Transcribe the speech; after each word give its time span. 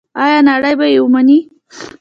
آیا 0.23 0.39
نړۍ 0.49 0.73
به 0.79 0.85
یې 0.93 0.99
ومني؟ 1.01 1.37